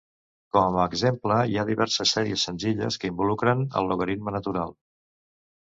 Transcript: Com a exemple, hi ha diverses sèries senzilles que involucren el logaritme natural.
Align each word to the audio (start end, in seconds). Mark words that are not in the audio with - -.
Com 0.55 0.77
a 0.79 0.85
exemple, 0.91 1.37
hi 1.51 1.59
ha 1.59 1.65
diverses 1.67 2.15
sèries 2.17 2.47
senzilles 2.51 2.99
que 3.05 3.13
involucren 3.13 3.63
el 3.83 3.93
logaritme 3.95 4.37
natural. 4.41 4.77